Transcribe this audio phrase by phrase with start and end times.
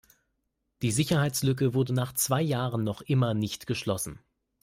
[0.81, 4.19] Die Sicherheitslücke wurde nach zwei Jahren noch immer nicht geschlossen.